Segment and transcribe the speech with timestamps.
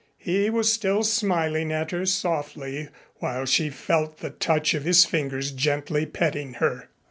[0.17, 5.51] He was still smiling at her softly while she felt the touch of his fingers
[5.51, 6.89] gently petting her.